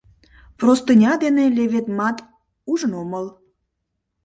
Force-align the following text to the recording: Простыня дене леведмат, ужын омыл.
Простыня 0.59 1.13
дене 1.23 1.43
леведмат, 1.55 2.17
ужын 2.71 2.91
омыл. 3.01 3.25